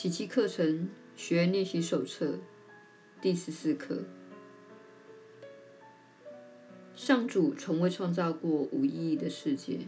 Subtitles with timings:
[0.00, 2.38] 奇迹课程学练习手册
[3.20, 4.02] 第十四课：
[6.96, 9.80] 上主从未创造过无意义的世界。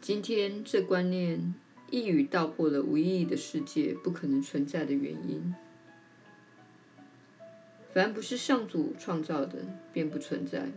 [0.00, 1.54] 今天，这观念
[1.90, 5.54] 一语道破了无意义的世界不可能存在的原因。
[7.92, 9.58] 凡不是上主创造的，
[9.92, 10.72] 便不存在。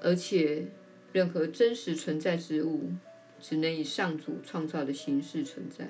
[0.00, 0.68] 而且，
[1.12, 2.92] 任何真实存在之物，
[3.40, 5.88] 只能以上主创造的形式存在。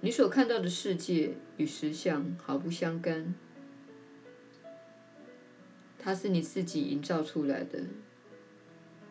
[0.00, 3.34] 你所看到的世界与实相毫不相干，
[5.98, 7.84] 它是你自己营造出来的。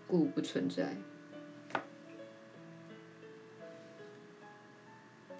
[0.10, 0.96] 故不存在。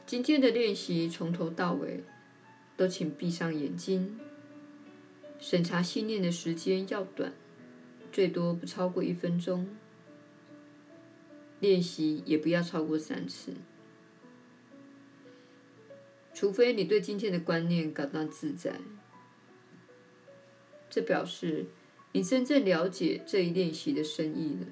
[0.06, 2.04] 今天的练习从头到尾，
[2.76, 4.20] 都请闭上眼睛。
[5.40, 7.34] 审查信念的时间要短，
[8.12, 9.70] 最多不超过一分钟。
[11.60, 13.54] 练习也不要超过三次，
[16.34, 18.80] 除非你对今天的观念感到自在。
[20.90, 21.68] 这表示。
[22.14, 24.66] 你真正了解这一练习的深意了。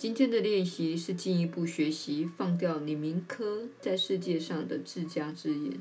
[0.00, 5.78] 今天的练习是进一步学习放掉你铭刻在世界上的自家之言，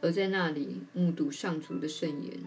[0.00, 2.38] 而在那里目睹上主的圣言。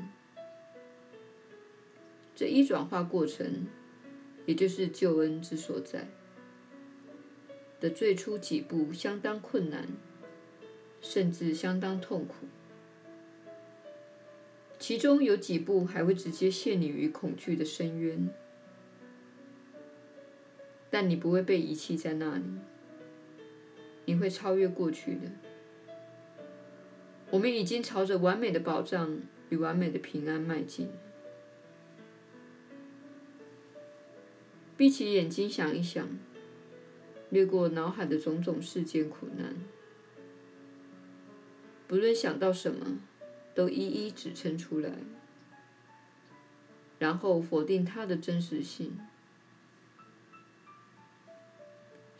[2.34, 3.68] 这一转化过程，
[4.46, 6.08] 也就是救恩之所在
[7.82, 9.90] 的最初几步，相当困难，
[11.02, 12.48] 甚至相当痛苦。
[14.80, 18.30] 其中有几步还会直接陷你于恐惧的深渊，
[20.92, 22.44] 但你不会被遗弃在那里，
[24.06, 25.22] 你会超越过去的。
[27.32, 29.18] 我们已经朝着完美的保障
[29.50, 30.90] 与完美的平安迈进。
[34.78, 36.08] 闭起眼睛想一想，
[37.30, 39.56] 掠过脑海的种种事件苦难，
[41.88, 43.00] 不论想到什么。
[43.54, 44.90] 都一一指称出来，
[46.98, 48.98] 然后否定它的真实性。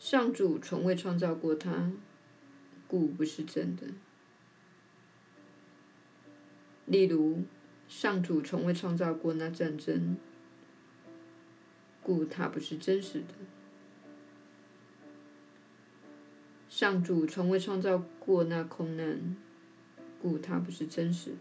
[0.04, 1.92] 上主从未创造过它，
[2.88, 3.86] 故不是真的。
[6.86, 7.44] 例如，
[7.86, 10.16] 上主从未创造过那战争，
[12.02, 13.26] 故它不是真实的。
[16.68, 19.36] 上主从未创造过那空难。
[20.20, 21.36] 故它不是真实的。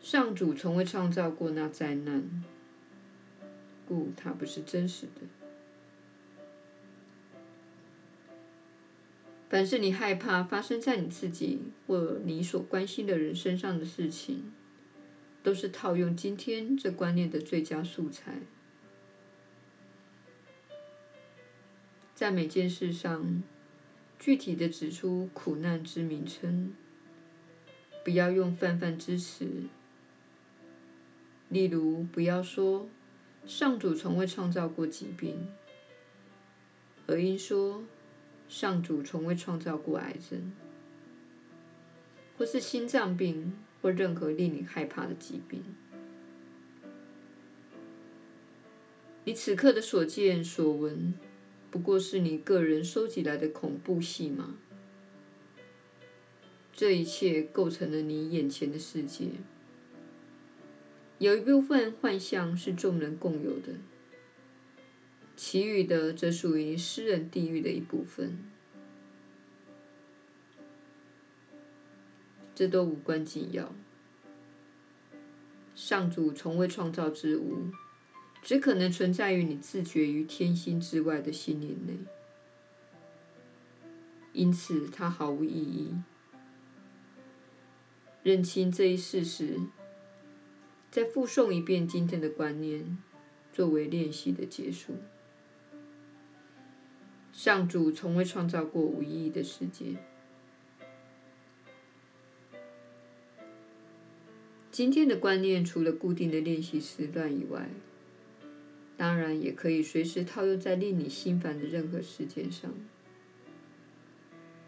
[0.00, 2.44] 上主从未创造过那灾难，
[3.86, 5.22] 故它不是真实的。
[9.48, 14.52] 凡是你害怕发生在你自己或你所关心的人身上的事情，
[15.42, 18.40] 都是套用今天这观念的最佳素材。
[22.14, 23.42] 在每件事上。
[24.24, 26.72] 具体的指出苦难之名称，
[28.04, 29.64] 不要用泛泛之词。
[31.48, 32.88] 例如，不要说
[33.46, 35.48] “上主从未创造过疾病”，
[37.06, 37.82] 而应说
[38.48, 40.52] “上主从未创造过癌症”，
[42.38, 45.62] 或是心脏病，或任何令你害怕的疾病。
[49.24, 51.14] 你此刻的所见所闻。
[51.70, 54.56] 不过是你个人收集来的恐怖戏码。
[56.70, 59.28] 这一切构成了你眼前的世界。
[61.22, 63.74] 有一部分幻象是众人共有的，
[65.36, 68.36] 其余的则属于私人地狱的一部分。
[72.56, 73.72] 这都无关紧要。
[75.76, 77.68] 上主从未创造之物。
[78.42, 81.96] 只可能存在于你自觉于天心之外的心灵内，
[84.32, 85.94] 因此它毫无意义。
[88.24, 89.60] 认清这一事实，
[90.92, 92.98] 再复诵一遍今天的观念，
[93.50, 94.92] 作为练习的结束。
[97.32, 99.96] 上主从未创造过无意义的世界。
[104.70, 107.70] 今天的观念除了固定的练习时段以外，
[108.98, 112.70] 当然，也可以随时套用在令你心烦的任何事件上。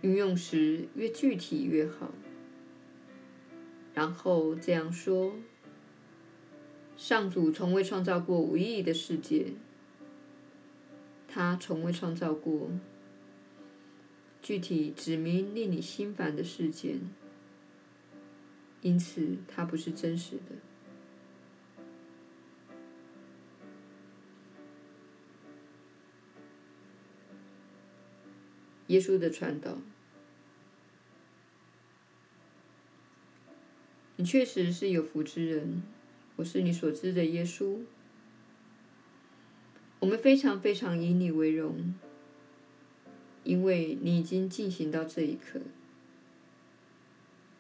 [0.01, 2.15] 运用时越具体越好。
[3.93, 5.35] 然后这样说：
[6.97, 9.53] 上主从未创造过无意义的世界。
[11.29, 12.71] 他从未创造过。
[14.41, 17.01] 具体指明令你心烦的事件，
[18.83, 20.57] 因此它不是真实的。
[28.89, 29.79] 耶稣的传导，
[34.17, 35.83] 你确实是有福之人。
[36.37, 37.79] 我是你所知的耶稣。
[40.01, 41.95] 我们非常非常以你为荣，
[43.45, 45.61] 因为你已经进行到这一刻。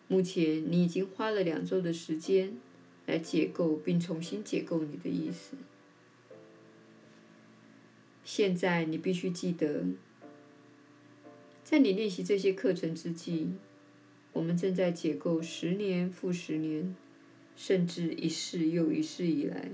[0.08, 2.58] 目前你已经花了两周的时间
[3.06, 5.56] 来解构并重新解构你的意思。
[8.24, 9.84] 现在你必须记得。
[11.62, 13.52] 在你练习这些课程之际，
[14.34, 16.94] 我们正在解构十年复十年，
[17.56, 19.70] 甚至一世又一世以来，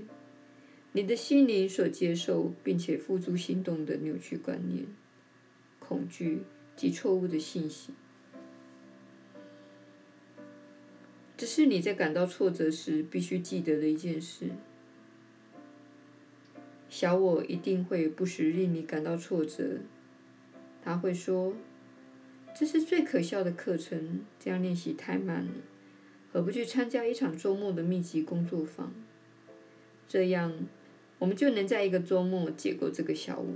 [0.91, 4.85] 你的心灵所接受并且付诸行动的扭曲观念、
[5.79, 6.43] 恐惧
[6.75, 7.93] 及错误的信息。
[11.35, 14.51] 这是你在感到挫折时必须记得的一件事。
[16.87, 19.79] 小我一定会不时令你感到挫折，
[20.83, 21.55] 他会说。
[22.53, 25.51] 这是最可笑的课程，这样练习太慢了，
[26.31, 28.93] 何不去参加一场周末的密集工作坊？
[30.07, 30.67] 这样，
[31.19, 33.53] 我们就能在一个周末解构这个小我。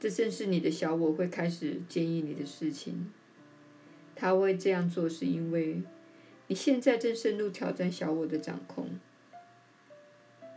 [0.00, 3.12] 这正是你的小我会开始建议你的事情。
[4.14, 5.82] 他会这样做，是因为
[6.46, 8.98] 你现在正深入挑战小我的掌控。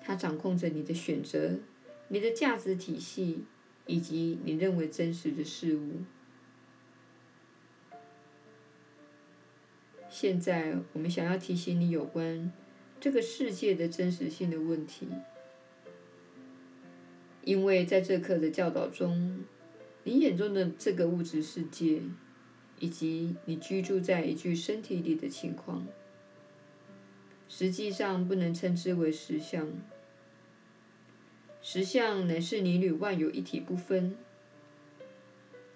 [0.02, 1.60] 他掌控着你的选择，
[2.08, 3.46] 你的价值体系。
[3.90, 6.02] 以及你认为真实的事物。
[10.10, 12.52] 现在，我们想要提醒你有关
[13.00, 15.08] 这个世界的真实性的问题，
[17.44, 19.44] 因为在这课的教导中，
[20.04, 22.02] 你眼中的这个物质世界，
[22.80, 25.86] 以及你居住在一具身体里的情况，
[27.50, 29.68] 实际上不能称之为实相。
[31.62, 34.16] 实相乃是你与万有一体不分，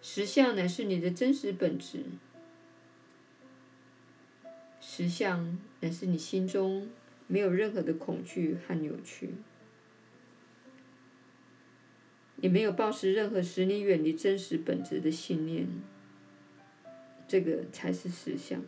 [0.02, 2.06] 实相乃是你的真实本质，
[4.82, 6.90] 实相乃是你心中
[7.28, 9.36] 没有任何的恐惧和扭曲，
[12.38, 15.68] 也没有抱持任何使你远离真实本质的信念，
[17.28, 18.62] 这个才是实相。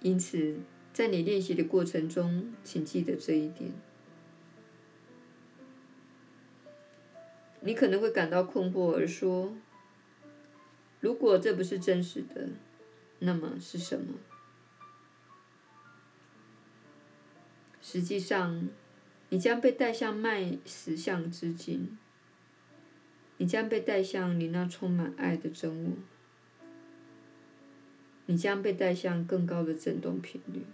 [0.00, 0.58] 因此，
[0.92, 3.70] 在你练习的过程中，请记得这一点。
[7.60, 9.54] 你可能会感到困惑，而说
[11.00, 12.48] ：“如果这不是真实的，
[13.24, 14.14] 那么是什么？”
[17.80, 18.68] 实际上，
[19.28, 21.98] 你将被带向麦实相之境，
[23.36, 25.92] 你将被带向你那充满爱的真我，
[28.26, 30.64] 你将被带向更高的振动频率，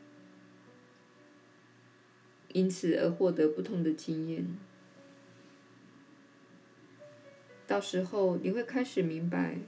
[2.53, 4.57] 因此而获得不同的经验。
[7.67, 9.59] 到时候你会开始明白，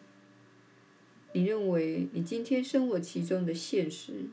[1.32, 4.26] 你认为你今天生活其中的现实，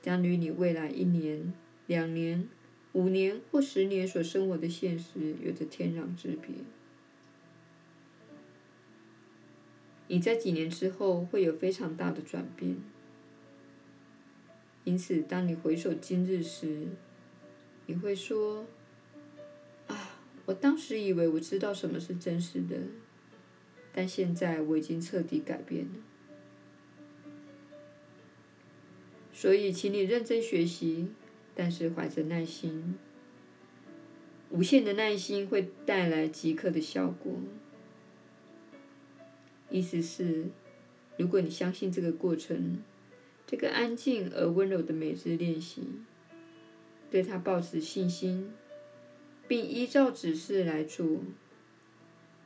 [0.00, 1.52] 将与你未来一年、
[1.86, 2.48] 两年、
[2.92, 6.50] 五年或十年所生活的现实有着天壤之别。
[10.06, 12.76] 你在几年之后会有非常大的转变，
[14.84, 16.88] 因此当你回首今日时，
[17.86, 18.66] 你会说。
[19.86, 20.14] 啊
[20.46, 22.78] 我当时以为我知道什么是真实的，
[23.92, 26.00] 但现在我已经彻底改变了。
[29.32, 31.08] 所以，请你认真学习，
[31.54, 32.96] 但是怀着耐心。
[34.50, 37.32] 无限的耐心会带来即刻的效果。
[39.70, 40.46] 意思是，
[41.16, 42.82] 如果你相信这个过程，
[43.46, 45.82] 这个安静而温柔的每日练习，
[47.10, 48.52] 对它抱持信心。
[49.46, 51.22] 并依照指示来做，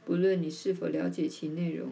[0.04, 1.90] 不论你是否了解其内容，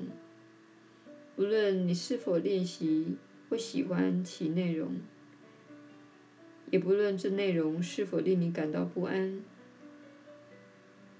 [1.36, 3.16] 不论你是否练习
[3.48, 4.96] 或喜欢其内容，
[6.70, 9.42] 也不论这内容是否令你感到不安，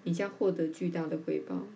[0.03, 1.67] 你将获得巨大的回报。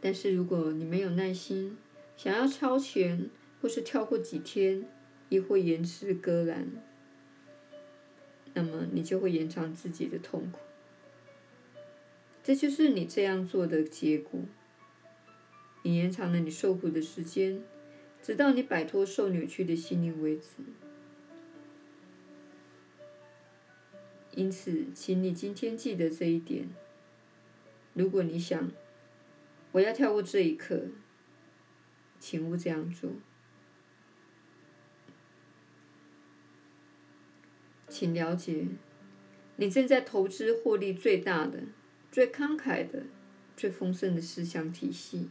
[0.00, 1.76] 但是如果你没有耐心，
[2.16, 3.28] 想要超前，
[3.60, 4.86] 或是跳过几天，
[5.28, 6.70] 亦或延迟搁懒。
[8.54, 10.60] 那么你就会延长自己的痛苦，
[12.46, 14.40] 这就是你这样做的结果。
[15.82, 17.60] 你延长了你受苦的时间，
[18.22, 20.50] 直到你摆脱受扭曲的心灵为止。
[24.36, 26.68] 因此，请你今天记得这一点。
[27.94, 28.70] 如果你想，
[29.72, 30.84] 我要跳过这一刻，
[32.20, 33.10] 请勿这样做。
[37.88, 38.68] 请了解，
[39.56, 41.64] 你正在投资获利最大的、
[42.16, 43.02] 最慷慨的、
[43.58, 45.28] 最丰盛的思想体系。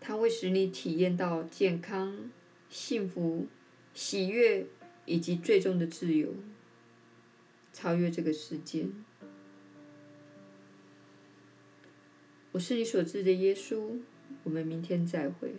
[0.00, 2.28] 它会使你体验到健康、
[2.68, 3.46] 幸福、
[3.94, 4.66] 喜悦
[5.04, 6.34] 以及最终的自由，
[7.72, 8.88] 超越这个世界。
[12.50, 14.00] 我是你所知的耶稣。
[14.42, 15.54] 我们明天再会。